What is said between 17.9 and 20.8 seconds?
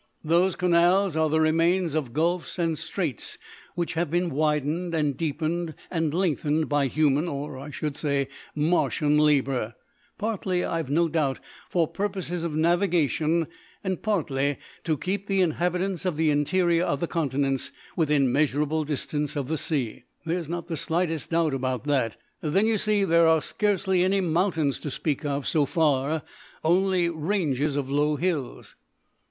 within measurable distance of the sea. There's not the